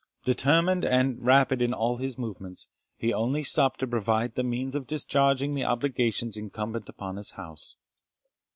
[0.25, 2.67] Determined and rapid in all his movements,
[2.97, 7.75] he only stopped to provide the means of discharging the obligations incumbent on his house.